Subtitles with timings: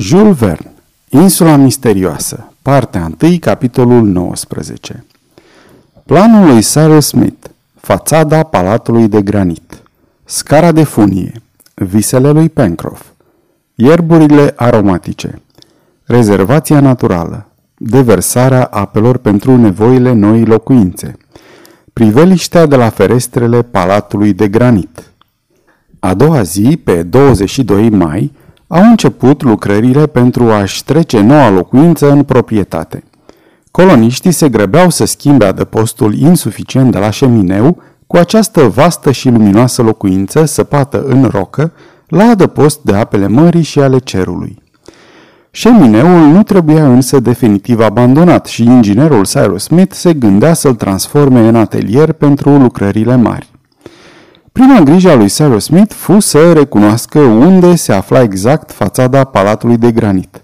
[0.00, 0.72] Jules Verne,
[1.08, 5.04] Insula misterioasă, partea 1, capitolul 19
[6.06, 7.46] Planul lui Cyrus Smith,
[7.80, 9.82] fațada palatului de granit,
[10.24, 11.42] scara de funie,
[11.74, 13.04] visele lui Pencroff,
[13.74, 15.42] ierburile aromatice,
[16.04, 17.46] rezervația naturală,
[17.76, 21.16] deversarea apelor pentru nevoile noii locuințe,
[21.92, 25.12] priveliștea de la ferestrele palatului de granit.
[25.98, 28.32] A doua zi, pe 22 mai,
[28.68, 33.04] au început lucrările pentru a-și trece noua locuință în proprietate.
[33.70, 39.82] Coloniștii se grăbeau să schimbe adăpostul insuficient de la șemineu cu această vastă și luminoasă
[39.82, 41.72] locuință săpată în rocă
[42.06, 44.62] la adăpost de apele mării și ale cerului.
[45.50, 51.54] Șemineul nu trebuia însă definitiv abandonat și inginerul Cyrus Smith se gândea să-l transforme în
[51.54, 53.50] atelier pentru lucrările mari.
[54.58, 59.76] Prima grijă a lui Cyrus Smith fu să recunoască unde se afla exact fațada palatului
[59.76, 60.42] de granit.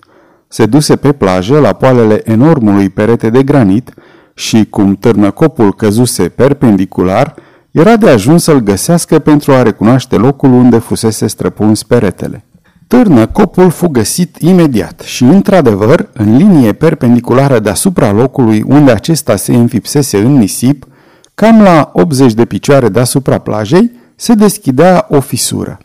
[0.49, 3.95] Se duse pe plajă la poalele enormului perete de granit
[4.35, 7.35] și, cum târnăcopul căzuse perpendicular,
[7.71, 12.45] era de ajuns să-l găsească pentru a recunoaște locul unde fusese străpuns peretele.
[12.87, 20.19] Târnăcopul fu găsit imediat și, într-adevăr, în linie perpendiculară deasupra locului unde acesta se înfipsese
[20.19, 20.87] în nisip,
[21.35, 25.79] cam la 80 de picioare deasupra plajei, se deschidea o fisură.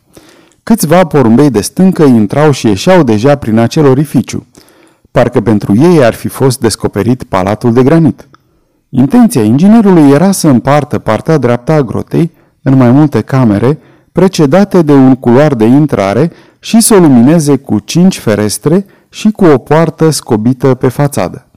[0.64, 4.46] Câțiva porumbei de stâncă intrau și ieșeau deja prin acel orificiu.
[5.12, 8.28] Parcă pentru ei ar fi fost descoperit palatul de granit.
[8.90, 13.80] Intenția inginerului era să împartă partea dreaptă a grotei în mai multe camere,
[14.12, 19.46] precedate de un culoar de intrare și să o lumineze cu cinci ferestre și cu
[19.46, 21.48] o poartă scobită pe fațadă.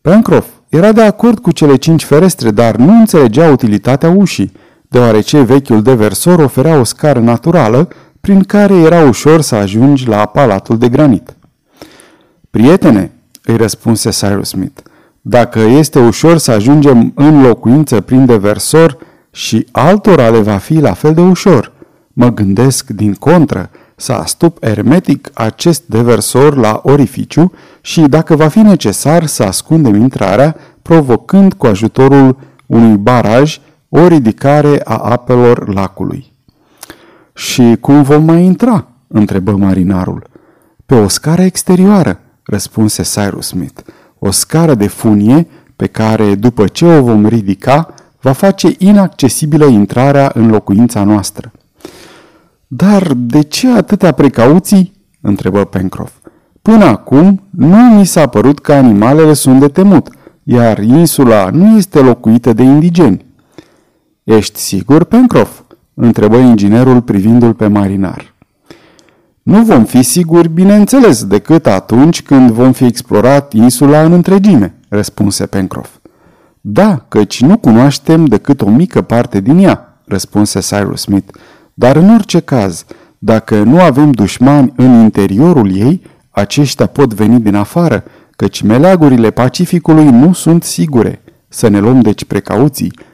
[0.00, 4.52] Pencroff era de acord cu cele cinci ferestre, dar nu înțelegea utilitatea ușii,
[4.92, 7.88] deoarece vechiul deversor oferea o scară naturală
[8.20, 11.36] prin care era ușor să ajungi la palatul de granit.
[12.50, 13.10] Prietene,
[13.44, 14.80] îi răspunse Cyrus Smith,
[15.20, 18.98] dacă este ușor să ajungem în locuință prin deversor
[19.30, 21.72] și altora le va fi la fel de ușor.
[22.12, 28.58] Mă gândesc, din contră, să astup ermetic acest deversor la orificiu și, dacă va fi
[28.58, 32.36] necesar, să ascundem intrarea, provocând cu ajutorul
[32.66, 33.60] unui baraj
[33.94, 36.32] o ridicare a apelor lacului.
[37.34, 40.26] Și cum vom mai intra?" întrebă marinarul.
[40.86, 43.80] Pe o scară exterioară, răspunse Cyrus Smith.
[44.18, 50.30] O scară de funie pe care, după ce o vom ridica, va face inaccesibilă intrarea
[50.34, 51.52] în locuința noastră.
[52.66, 54.92] Dar de ce atâtea precauții?
[55.20, 56.12] întrebă Pencroff.
[56.62, 60.08] Până acum nu mi s-a părut că animalele sunt de temut,
[60.42, 63.24] iar insula nu este locuită de indigeni.
[64.24, 65.60] Ești sigur, Pencroff?"
[65.94, 68.34] întrebă inginerul privindu-l pe marinar.
[69.42, 75.46] Nu vom fi siguri, bineînțeles, decât atunci când vom fi explorat insula în întregime, răspunse
[75.46, 75.90] Pencroff.
[76.60, 81.34] Da, căci nu cunoaștem decât o mică parte din ea, răspunse Cyrus Smith,
[81.74, 82.84] dar în orice caz,
[83.18, 88.04] dacă nu avem dușmani în interiorul ei, aceștia pot veni din afară,
[88.36, 91.22] căci meleagurile Pacificului nu sunt sigure.
[91.48, 92.92] Să ne luăm deci precauții,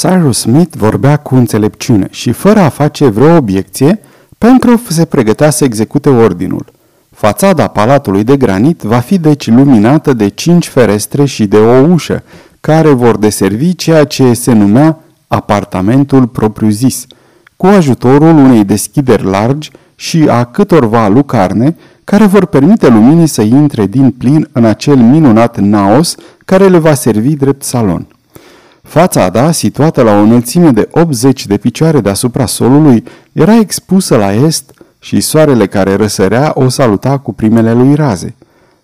[0.00, 4.00] Cyrus Smith vorbea cu înțelepciune și fără a face vreo obiecție,
[4.38, 6.66] Pencroff se pregătea să execute ordinul.
[7.10, 12.22] Fațada palatului de granit va fi deci luminată de cinci ferestre și de o ușă,
[12.60, 17.06] care vor deservi ceea ce se numea apartamentul propriu-zis,
[17.56, 23.86] cu ajutorul unei deschideri largi și a câtorva lucarne care vor permite luminii să intre
[23.86, 26.14] din plin în acel minunat naos
[26.44, 28.06] care le va servi drept salon.
[28.88, 34.70] Fațada, situată la o înălțime de 80 de picioare deasupra solului, era expusă la est
[34.98, 38.34] și soarele care răsărea o saluta cu primele lui raze.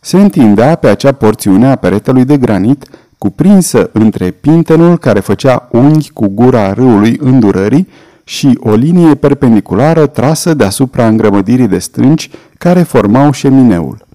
[0.01, 6.11] Se întindea pe acea porțiune a peretelui de granit cuprinsă între pintenul care făcea unghi
[6.11, 7.89] cu gura râului îndurării
[8.25, 14.07] și o linie perpendiculară trasă deasupra îngrămădirii de stânci care formau șemineul.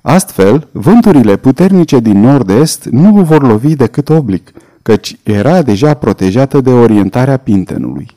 [0.00, 4.52] Astfel, vânturile puternice din nord-est nu vor lovi decât oblic,
[4.82, 8.16] căci era deja protejată de orientarea pintenului.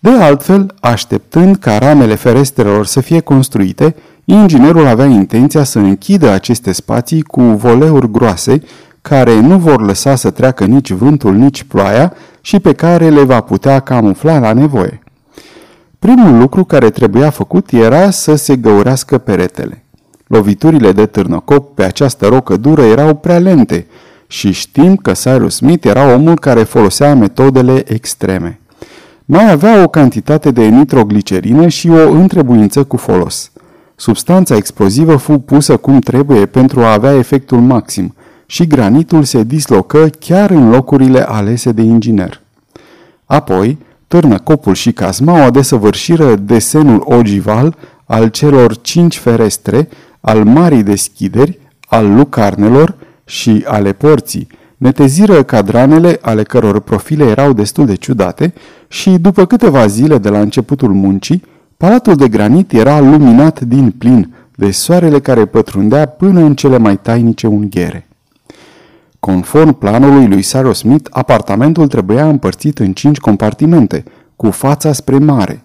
[0.00, 3.94] De altfel, așteptând ca ramele ferestrelor să fie construite,
[4.24, 8.62] inginerul avea intenția să închidă aceste spații cu voleuri groase,
[9.02, 13.40] care nu vor lăsa să treacă nici vântul, nici ploaia și pe care le va
[13.40, 15.00] putea camufla la nevoie.
[15.98, 19.84] Primul lucru care trebuia făcut era să se găurească peretele.
[20.26, 23.86] Loviturile de târnăcop pe această rocă dură erau prea lente
[24.26, 28.60] și știm că Cyrus Smith era omul care folosea metodele extreme.
[29.24, 33.50] Mai avea o cantitate de nitroglicerină și o întrebuință cu folos.
[33.96, 38.14] Substanța explozivă fu pusă cum trebuie pentru a avea efectul maxim
[38.46, 42.40] și granitul se dislocă chiar în locurile alese de inginer.
[43.24, 49.88] Apoi, târnăcopul și cazmaua desăvârșiră desenul ogival al celor cinci ferestre,
[50.20, 51.58] al marii deschideri,
[51.88, 52.94] al lucarnelor
[53.28, 54.46] și ale porții,
[54.76, 58.54] neteziră cadranele ale căror profile erau destul de ciudate
[58.88, 61.42] și, după câteva zile de la începutul muncii,
[61.76, 66.96] palatul de granit era luminat din plin de soarele care pătrundea până în cele mai
[66.96, 68.08] tainice unghiere.
[69.20, 74.04] Conform planului lui Cyrus Smith, apartamentul trebuia împărțit în cinci compartimente,
[74.36, 75.62] cu fața spre mare.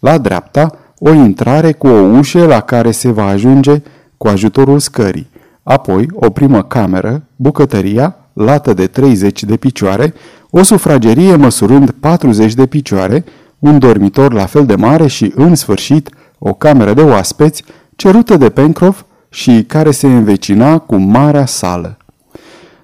[0.00, 3.82] La dreapta, o intrare cu o ușă la care se va ajunge
[4.16, 5.30] cu ajutorul scării,
[5.68, 10.14] apoi o primă cameră, bucătăria, lată de 30 de picioare,
[10.50, 13.24] o sufragerie măsurând 40 de picioare,
[13.58, 17.64] un dormitor la fel de mare și, în sfârșit, o cameră de oaspeți
[17.96, 21.96] cerută de Pencroff și care se învecina cu marea sală.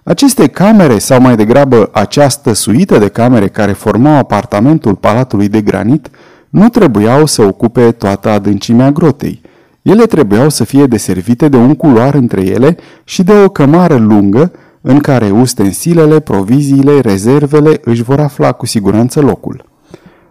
[0.03, 6.11] Aceste camere, sau mai degrabă această suită de camere care formau apartamentul Palatului de Granit,
[6.51, 9.43] nu trebuiau să ocupe toată adâncimea grotei.
[9.85, 14.53] Ele trebuiau să fie deservite de un culoar între ele și de o cămară lungă
[14.81, 19.65] în care ustensilele, proviziile, rezervele își vor afla cu siguranță locul.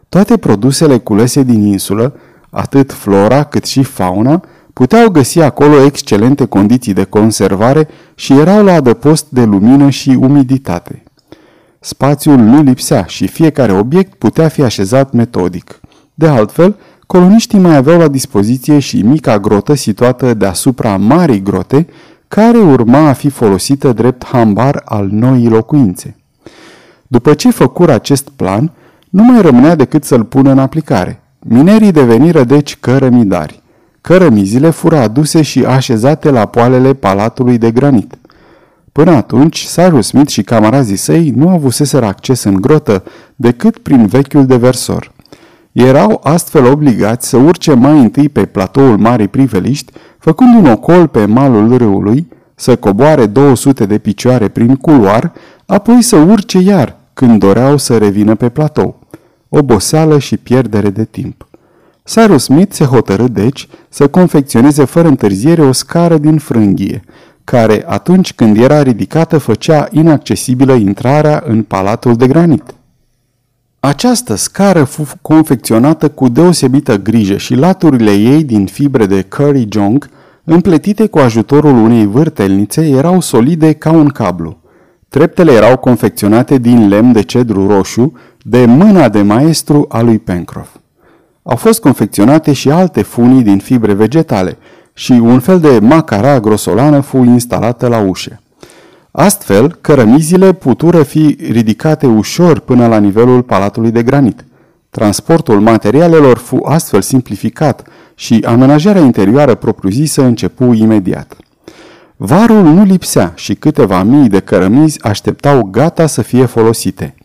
[0.09, 2.15] Toate produsele culese din insulă,
[2.50, 8.73] atât flora cât și fauna, puteau găsi acolo excelente condiții de conservare și erau la
[8.73, 11.03] adăpost de lumină și umiditate.
[11.79, 15.79] Spațiul nu lipsea și fiecare obiect putea fi așezat metodic.
[16.13, 16.75] De altfel,
[17.13, 21.88] coloniștii mai aveau la dispoziție și mica grotă situată deasupra marii grote,
[22.27, 26.15] care urma a fi folosită drept hambar al noii locuințe.
[27.07, 28.71] După ce făcură acest plan,
[29.10, 31.21] nu mai rămânea decât să-l pună în aplicare.
[31.39, 33.62] Minerii deveniră deci cărămidari.
[34.01, 38.18] Cărămizile fură aduse și așezate la poalele palatului de granit.
[38.92, 43.04] Până atunci, Cyrus Smith și camarazii săi nu avuseseră acces în grotă
[43.36, 45.12] decât prin vechiul deversor.
[45.74, 51.25] Erau astfel obligați să urce mai întâi pe platoul Marii Priveliști, făcând un ocol pe
[51.25, 55.31] malul râului, să coboare 200 de picioare prin culoar,
[55.66, 59.00] apoi să urce iar, când doreau să revină pe platou.
[59.50, 61.48] Oboseală și pierdere de timp.
[62.04, 67.04] Cyrus Smith se hotărâ deci să confecționeze fără întârziere o scară din frânghie,
[67.44, 72.74] care atunci când era ridicată făcea inaccesibilă intrarea în palatul de granit.
[73.85, 80.10] Această scară fu confecționată cu deosebită grijă și laturile ei din fibre de curry jong,
[80.43, 84.58] împletite cu ajutorul unei vârtelnițe, erau solide ca un cablu.
[85.10, 90.75] Treptele erau confecționate din lemn de cedru roșu, de mâna de maestru a lui Pencroff.
[91.43, 94.58] Au fost confecționate și alte funii din fibre vegetale
[94.93, 98.42] și un fel de macara grosolană fu instalată la ușe.
[99.15, 104.46] Astfel, cărămizile putură fi ridicate ușor până la nivelul palatului de granit.
[104.89, 111.38] Transportul materialelor fu astfel simplificat și amenajarea interioară propriu-zisă începu imediat.
[112.15, 117.15] Varul nu lipsea și câteva mii de cărămizi așteptau gata să fie folosite.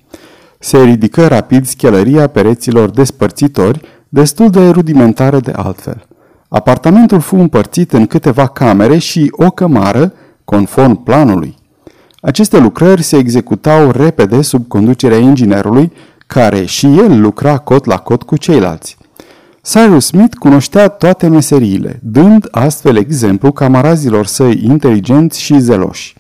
[0.59, 6.07] Se ridică rapid schelăria pereților despărțitori, destul de rudimentară de altfel.
[6.49, 10.13] Apartamentul fu împărțit în câteva camere și o cămară,
[10.45, 11.58] conform planului.
[12.21, 15.93] Aceste lucrări se executau repede sub conducerea inginerului,
[16.27, 18.97] care și el lucra cot la cot cu ceilalți.
[19.63, 26.15] Cyrus Smith cunoștea toate meseriile, dând astfel exemplu camarazilor săi inteligenți și zeloși.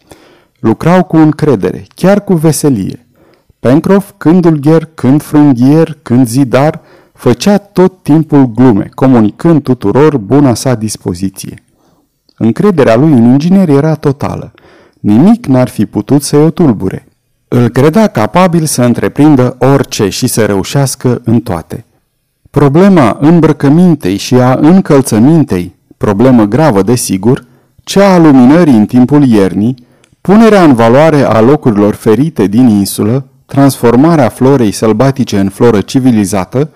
[0.58, 3.06] Lucrau cu încredere, chiar cu veselie.
[3.60, 6.80] Pencroff, când dulgher, când frânghier, când zidar,
[7.12, 11.62] făcea tot timpul glume, comunicând tuturor buna sa dispoziție.
[12.36, 14.52] Încrederea lui în inginer era totală.
[15.00, 17.08] Nimic n-ar fi putut să-i o tulbure.
[17.48, 21.84] Îl credea capabil să întreprindă orice și să reușească în toate.
[22.50, 27.44] Problema îmbrăcămintei și a încălțămintei, problemă gravă desigur,
[27.84, 29.86] cea a luminării în timpul iernii,
[30.20, 36.70] punerea în valoare a locurilor ferite din insulă, transformarea florei sălbatice în floră civilizată,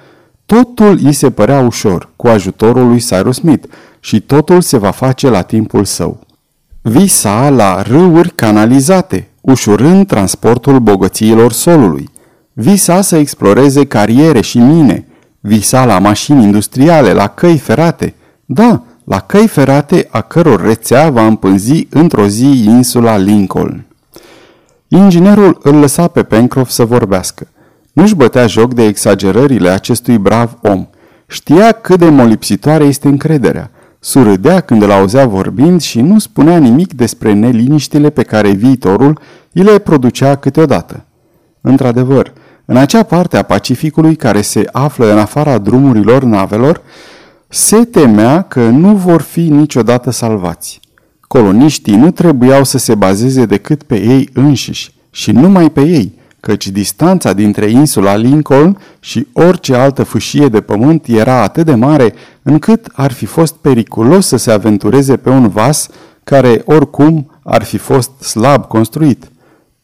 [0.46, 3.68] totul îi se părea ușor cu ajutorul lui Cyrus Smith
[4.00, 6.20] și totul se va face la timpul său.
[6.84, 12.10] Visa la râuri canalizate, ușurând transportul bogățiilor solului.
[12.52, 15.06] Visa să exploreze cariere și mine.
[15.40, 18.14] Visa la mașini industriale, la căi ferate.
[18.44, 23.84] Da, la căi ferate a căror rețea va împânzi într-o zi insula Lincoln.
[24.88, 27.46] Inginerul îl lăsa pe Pencroff să vorbească.
[27.92, 30.86] Nu-și bătea joc de exagerările acestui brav om.
[31.26, 33.70] Știa cât de molipsitoare este încrederea.
[34.04, 39.20] Surâdea când îl auzea vorbind și nu spunea nimic despre neliniștile pe care viitorul
[39.52, 41.04] îi le producea câteodată.
[41.60, 42.32] Într-adevăr,
[42.64, 46.82] în acea parte a Pacificului care se află în afara drumurilor navelor,
[47.48, 50.80] se temea că nu vor fi niciodată salvați.
[51.20, 56.68] Coloniștii nu trebuiau să se bazeze decât pe ei înșiși și numai pe ei, căci
[56.68, 62.86] distanța dintre insula Lincoln și orice altă fâșie de pământ era atât de mare încât
[62.92, 65.88] ar fi fost periculos să se aventureze pe un vas
[66.24, 69.30] care oricum ar fi fost slab construit.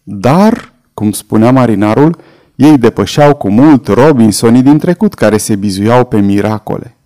[0.03, 2.19] Dar, cum spunea marinarul,
[2.55, 6.97] ei depășeau cu mult Robinsonii din trecut care se bizuiau pe miracole.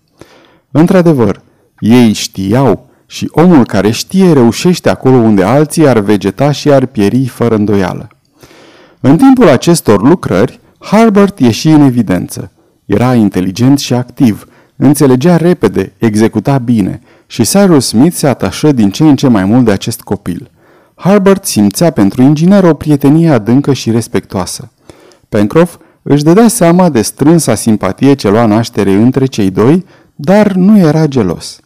[0.71, 1.41] Într-adevăr,
[1.79, 7.25] ei știau și omul care știe reușește acolo unde alții ar vegeta și ar pieri
[7.25, 8.07] fără îndoială.
[9.05, 12.51] În timpul acestor lucrări, Harbert ieși în evidență.
[12.85, 19.03] Era inteligent și activ, înțelegea repede, executa bine și Cyrus Smith se atașă din ce
[19.03, 20.49] în ce mai mult de acest copil.
[20.95, 24.71] Harbert simțea pentru inginer o prietenie adâncă și respectoasă.
[25.29, 30.77] Pencroff își dădea seama de strânsa simpatie ce lua naștere între cei doi, dar nu
[30.77, 31.59] era gelos.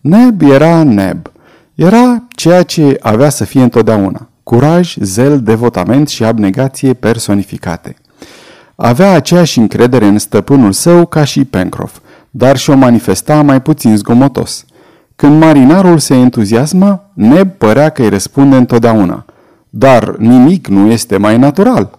[0.00, 1.30] Neb era Neb.
[1.74, 4.28] Era ceea ce avea să fie întotdeauna.
[4.46, 7.96] Curaj, zel, devotament și abnegație personificate.
[8.74, 11.98] Avea aceeași încredere în stăpânul său ca și Pencroff,
[12.30, 14.64] dar și-o manifesta mai puțin zgomotos.
[15.16, 19.24] Când marinarul se entuziasma, Neb părea că îi răspunde întotdeauna.
[19.70, 21.98] Dar nimic nu este mai natural.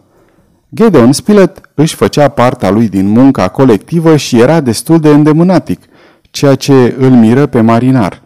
[0.75, 5.81] Gedeon Spilett își făcea partea lui din munca colectivă și era destul de îndemânatic,
[6.21, 8.21] ceea ce îl miră pe marinar.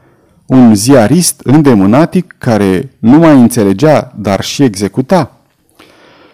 [0.51, 5.31] Un ziarist îndemânatic care nu mai înțelegea, dar și executa.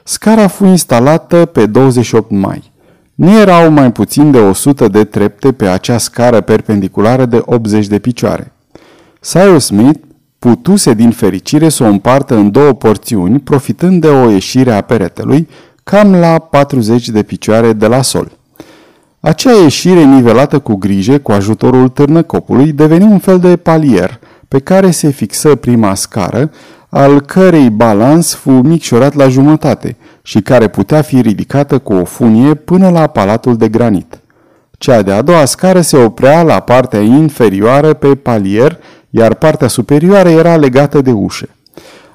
[0.03, 2.71] Scara fu instalată pe 28 mai.
[3.15, 7.99] Nu erau mai puțin de 100 de trepte pe acea scară perpendiculară de 80 de
[7.99, 8.51] picioare.
[9.21, 9.99] Cyrus Smith
[10.39, 15.47] putuse din fericire să o împartă în două porțiuni, profitând de o ieșire a peretelui,
[15.83, 18.36] cam la 40 de picioare de la sol.
[19.19, 24.91] Acea ieșire nivelată cu grijă, cu ajutorul târnăcopului, deveni un fel de palier pe care
[24.91, 26.51] se fixă prima scară,
[26.89, 32.53] al cărei balans fu micșorat la jumătate și care putea fi ridicată cu o funie
[32.53, 34.19] până la palatul de granit.
[34.77, 38.77] Cea de-a doua scară se oprea la partea inferioară pe palier,
[39.09, 41.49] iar partea superioară era legată de ușe.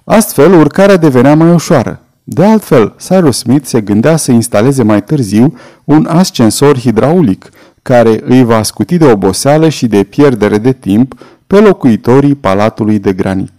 [0.04, 2.01] Astfel, urcarea devenea mai ușoară.
[2.25, 7.50] De altfel, Cyrus Smith se gândea să instaleze mai târziu un ascensor hidraulic,
[7.83, 11.14] care îi va scuti de oboseală și de pierdere de timp
[11.47, 13.52] pe locuitorii palatului de granit.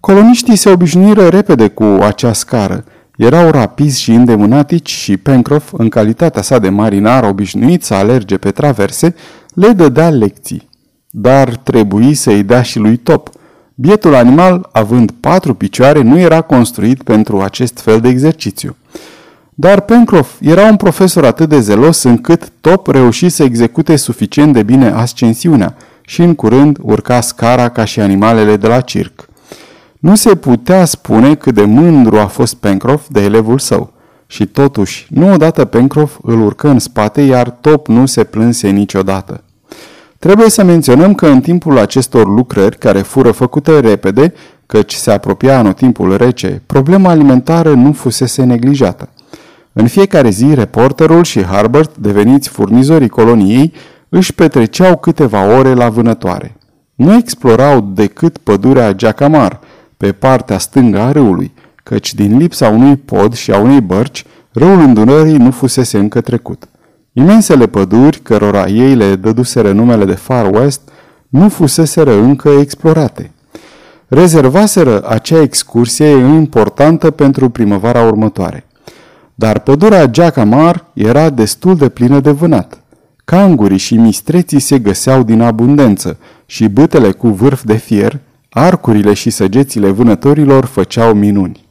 [0.00, 2.84] Coloniștii se obișnuiră repede cu acea scară.
[3.16, 8.50] Erau rapizi și îndemânatici și Pencroff, în calitatea sa de marinar obișnuit să alerge pe
[8.50, 9.14] traverse,
[9.54, 10.68] le dădea lecții.
[11.10, 13.30] Dar trebuie să-i dea și lui Top–
[13.80, 18.76] Bietul animal, având patru picioare, nu era construit pentru acest fel de exercițiu.
[19.54, 24.62] Dar Pencroff era un profesor atât de zelos încât Top reuși să execute suficient de
[24.62, 29.28] bine ascensiunea și în curând urca scara ca și animalele de la circ.
[29.98, 33.92] Nu se putea spune cât de mândru a fost Pencroff de elevul său.
[34.26, 39.42] Și totuși, nu odată Pencroff îl urcă în spate, iar Top nu se plânse niciodată.
[40.18, 44.32] Trebuie să menționăm că în timpul acestor lucrări, care fură făcute repede,
[44.66, 49.08] căci se apropia anotimpul rece, problema alimentară nu fusese neglijată.
[49.72, 53.72] În fiecare zi, reporterul și Harbert, deveniți furnizorii coloniei,
[54.08, 56.56] își petreceau câteva ore la vânătoare.
[56.94, 59.60] Nu explorau decât pădurea Jacamar,
[59.96, 64.80] pe partea stângă a râului, căci din lipsa unui pod și a unei bărci, râul
[64.80, 66.68] îndunării nu fusese încă trecut.
[67.18, 70.80] Imensele păduri, cărora ei le dăduseră numele de Far West,
[71.28, 73.30] nu fuseseră încă explorate.
[74.08, 78.66] rezervaseră acea excursie importantă pentru primăvara următoare.
[79.34, 82.80] Dar pădurea Jacamar era destul de plină de vânat.
[83.24, 89.30] Cangurii și mistreții se găseau din abundență și bâtele cu vârf de fier, arcurile și
[89.30, 91.66] săgețile vânătorilor făceau minuni.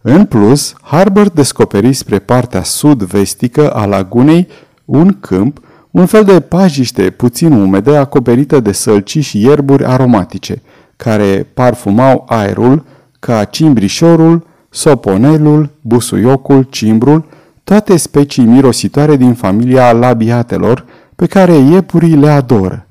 [0.00, 4.48] În plus, Harbert descoperi spre partea sud-vestică a lagunei
[4.84, 5.60] un câmp,
[5.90, 10.62] un fel de pajiște puțin umede acoperită de sălci și ierburi aromatice,
[10.96, 12.84] care parfumau aerul
[13.18, 17.24] ca cimbrișorul, soponelul, busuiocul, cimbrul,
[17.64, 20.84] toate specii mirositoare din familia labiatelor
[21.16, 22.86] pe care iepurii le adoră.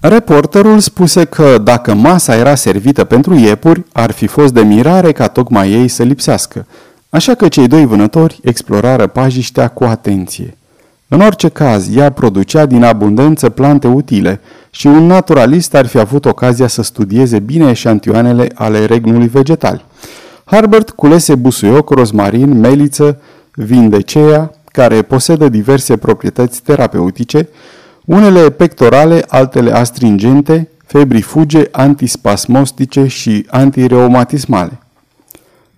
[0.00, 5.28] Reporterul spuse că dacă masa era servită pentru iepuri, ar fi fost de mirare ca
[5.28, 6.66] tocmai ei să lipsească,
[7.10, 10.57] așa că cei doi vânători explorară pajiștea cu atenție.
[11.10, 16.24] În orice caz, ea producea din abundență plante utile și un naturalist ar fi avut
[16.24, 19.84] ocazia să studieze bine eșantioanele ale regnului vegetal.
[20.44, 23.20] Harbert culese busuioc, rozmarin, meliță,
[23.54, 27.48] vindecea, care posedă diverse proprietăți terapeutice,
[28.04, 34.78] unele pectorale, altele astringente, febrifuge, antispasmostice și antireumatismale.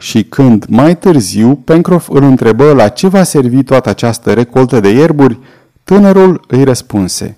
[0.00, 4.88] Și când, mai târziu, Pencroff îl întrebă la ce va servi toată această recoltă de
[4.88, 5.38] ierburi,
[5.84, 7.36] tânărul îi răspunse.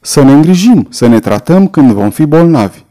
[0.00, 2.84] Să ne îngrijim, să ne tratăm când vom fi bolnavi.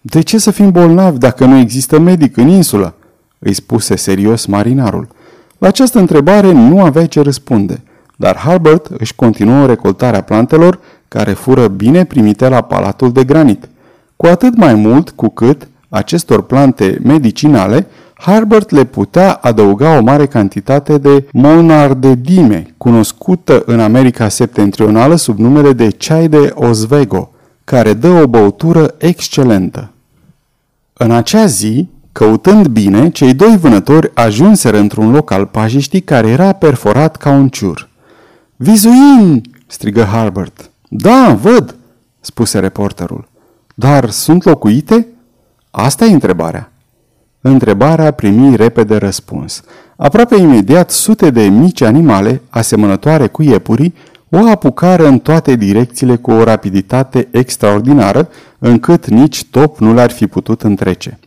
[0.00, 2.94] De ce să fim bolnavi dacă nu există medic în insulă?
[3.38, 5.08] îi spuse serios marinarul.
[5.58, 7.82] La această întrebare nu avea ce răspunde,
[8.16, 13.68] dar Harbert își continuă recoltarea plantelor care fură bine primite la palatul de granit.
[14.16, 17.86] Cu atât mai mult cu cât acestor plante medicinale
[18.18, 25.72] Harbert le putea adăuga o mare cantitate de monardedime, cunoscută în America septentrională sub numele
[25.72, 27.30] de ceai de Oswego,
[27.64, 29.90] care dă o băutură excelentă.
[30.92, 36.52] În acea zi, Căutând bine, cei doi vânători ajunseră într-un loc al pajiștii care era
[36.52, 37.88] perforat ca un ciur.
[38.56, 39.40] Vizuini!
[39.66, 40.70] strigă Harbert.
[40.88, 41.74] Da, văd,
[42.20, 43.28] spuse reporterul.
[43.74, 45.06] Dar sunt locuite?
[45.70, 46.72] Asta e întrebarea.
[47.48, 49.62] Întrebarea primi repede răspuns.
[49.96, 53.94] Aproape imediat, sute de mici animale, asemănătoare cu iepurii,
[54.28, 58.28] o apucară în toate direcțiile cu o rapiditate extraordinară,
[58.58, 61.18] încât nici top nu l-ar fi putut întrece.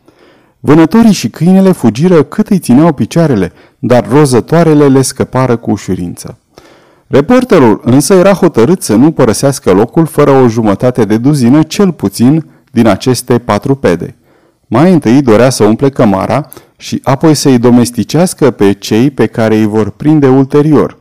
[0.59, 6.37] Vânătorii și câinele fugiră cât îi țineau picioarele, dar rozătoarele le scăpară cu ușurință.
[7.07, 12.45] Reporterul însă era hotărât să nu părăsească locul fără o jumătate de duzină cel puțin
[12.71, 14.13] din aceste patru pede.
[14.71, 19.65] Mai întâi dorea să umple cămara și apoi să-i domesticească pe cei pe care îi
[19.65, 20.97] vor prinde ulterior.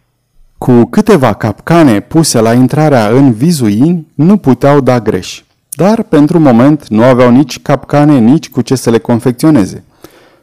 [0.58, 5.42] Cu câteva capcane puse la intrarea în vizuini, nu puteau da greș
[5.78, 9.84] dar pentru moment nu aveau nici capcane, nici cu ce să le confecționeze.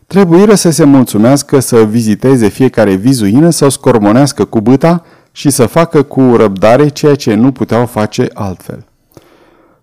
[0.08, 5.66] Trebuiră să se mulțumească să viziteze fiecare vizuină, să o scormonească cu băta și să
[5.66, 8.86] facă cu răbdare ceea ce nu puteau face altfel.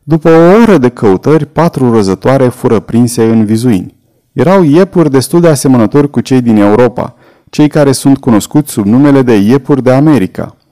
[0.03, 3.95] După o oră de căutări, patru răzătoare fură prinse în vizuini.
[4.33, 7.15] Erau iepuri destul de asemănători cu cei din Europa,
[7.51, 10.57] cei care sunt cunoscuți sub numele de iepuri de America–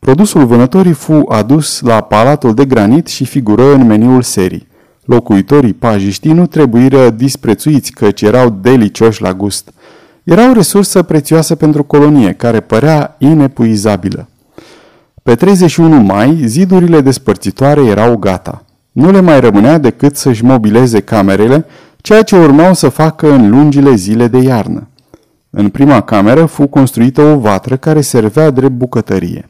[0.00, 4.68] Produsul vânătorii fu adus la palatul de granit și figură în meniul serii.
[5.04, 9.70] Locuitorii pajiștii nu trebuiră disprețuiți căci erau delicioși la gust.
[10.24, 14.28] Era o resursă prețioasă pentru colonie, care părea inepuizabilă.
[15.22, 18.64] Pe 31 mai, zidurile despărțitoare erau gata.
[18.92, 23.94] Nu le mai rămânea decât să-și mobileze camerele, ceea ce urmau să facă în lungile
[23.94, 24.88] zile de iarnă.
[25.50, 29.48] În prima cameră fu construită o vatră care servea drept bucătărie.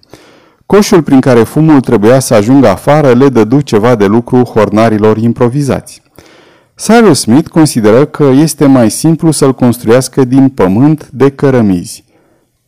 [0.66, 6.02] Coșul prin care fumul trebuia să ajungă afară le dădu ceva de lucru hornarilor improvizați.
[6.74, 12.04] Cyrus Smith consideră că este mai simplu să-l construiască din pământ de cărămizi.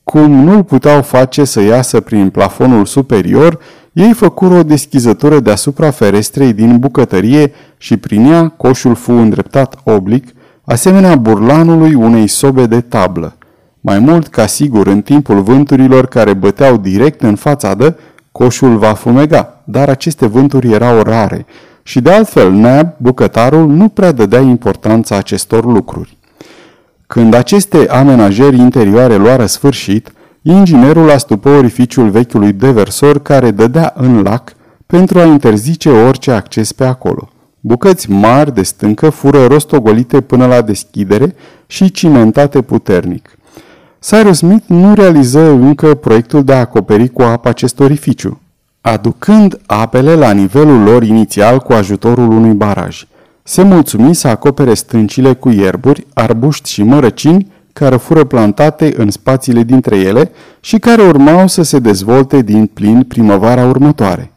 [0.05, 3.59] Cum nu-l puteau face să iasă prin plafonul superior,
[3.93, 10.29] ei făcură o deschizătură deasupra ferestrei din bucătărie și prin ea coșul fu îndreptat oblic,
[10.65, 13.37] asemenea burlanului unei sobe de tablă.
[13.81, 17.99] Mai mult ca sigur, în timpul vânturilor care băteau direct în fațadă,
[18.33, 21.47] coșul va fumega, dar aceste vânturi erau rare
[21.83, 26.17] și de altfel Nab, bucătarul, nu prea dădea importanța acestor lucruri.
[27.07, 34.53] Când aceste amenajări interioare luară sfârșit, inginerul astupă orificiul vechiului deversor care dădea în lac
[34.87, 37.29] pentru a interzice orice acces pe acolo.
[37.61, 41.35] Bucăți mari de stâncă fură rostogolite până la deschidere
[41.67, 43.37] și cimentate puternic.
[44.01, 48.41] Cyrus Smith nu realiză încă proiectul de a acoperi cu apă acest orificiu,
[48.81, 53.07] aducând apele la nivelul lor inițial cu ajutorul unui baraj.
[53.43, 59.63] se mulțumi să acopere stâncile cu ierburi, arbuști și mărăcini care fură plantate în spațiile
[59.63, 60.31] dintre ele
[60.61, 64.33] și care urmau să se dezvolte din plin primăvara următoare.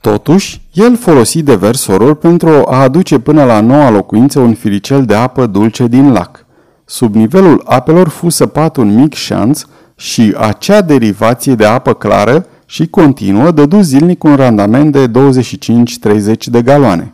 [0.00, 5.46] Totuși, el folosi versorul pentru a aduce până la noua locuință un firicel de apă
[5.46, 6.46] dulce din lac.
[6.84, 9.64] Sub nivelul apelor fu săpat un mic șanț
[9.96, 16.62] și acea derivație de apă clară și continuă dădu zilnic un randament de 25-30 de
[16.62, 17.12] galoane.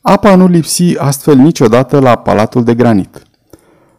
[0.00, 3.22] Apa nu lipsi astfel niciodată la palatul de granit.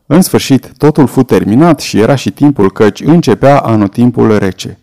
[0.05, 4.79] În sfârșit, totul fu terminat și era și timpul căci începea anotimpul rece.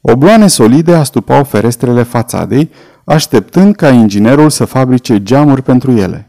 [0.00, 2.70] Obloane solide astupau ferestrele fațadei,
[3.04, 6.26] așteptând ca inginerul să fabrice geamuri pentru ele.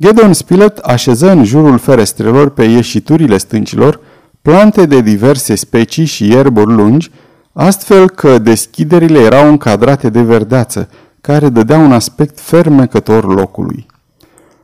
[0.00, 4.00] Gedeon Spilett așeză în jurul ferestrelor pe ieșiturile stâncilor
[4.42, 7.10] plante de diverse specii și ierburi lungi,
[7.52, 10.88] astfel că deschiderile erau încadrate de verdeață,
[11.20, 13.86] care dădea un aspect fermecător locului.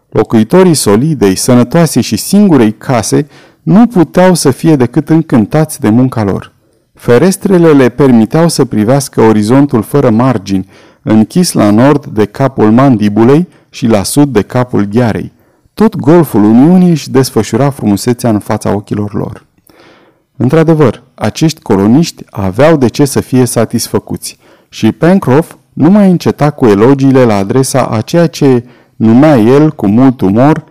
[0.08, 3.26] Locuitorii solidei, sănătoase și singurei case
[3.62, 6.52] nu puteau să fie decât încântați de munca lor.
[6.94, 10.68] Ferestrele le permiteau să privească orizontul fără margini,
[11.02, 15.32] închis la nord de capul mandibulei și la sud de capul ghearei.
[15.74, 19.44] Tot golful Uniunii își desfășura frumusețea în fața ochilor lor.
[20.36, 26.66] Într-adevăr, acești coloniști aveau de ce să fie satisfăcuți și Pencroff nu mai înceta cu
[26.66, 28.64] elogiile la adresa a ceea ce
[28.98, 30.64] numea el cu mult umor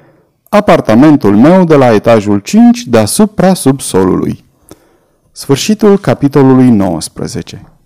[0.49, 4.43] apartamentul meu de la etajul 5 deasupra subsolului.
[5.31, 7.76] Sfârșitul capitolului 19